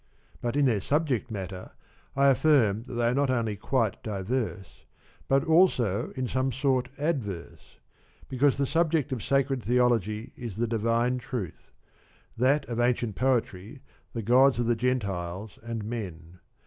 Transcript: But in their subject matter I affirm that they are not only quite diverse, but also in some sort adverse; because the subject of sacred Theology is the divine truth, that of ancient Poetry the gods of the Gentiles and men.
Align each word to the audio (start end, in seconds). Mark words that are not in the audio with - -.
But 0.41 0.55
in 0.55 0.65
their 0.65 0.81
subject 0.81 1.29
matter 1.29 1.73
I 2.15 2.29
affirm 2.29 2.81
that 2.85 2.93
they 2.95 3.05
are 3.09 3.13
not 3.13 3.29
only 3.29 3.55
quite 3.55 4.01
diverse, 4.01 4.83
but 5.27 5.43
also 5.43 6.09
in 6.15 6.27
some 6.27 6.51
sort 6.51 6.89
adverse; 6.97 7.77
because 8.27 8.57
the 8.57 8.65
subject 8.65 9.11
of 9.11 9.21
sacred 9.21 9.61
Theology 9.61 10.33
is 10.35 10.55
the 10.55 10.65
divine 10.65 11.19
truth, 11.19 11.71
that 12.35 12.65
of 12.65 12.79
ancient 12.79 13.15
Poetry 13.15 13.83
the 14.13 14.23
gods 14.23 14.57
of 14.57 14.65
the 14.65 14.75
Gentiles 14.75 15.59
and 15.61 15.83
men. 15.85 16.39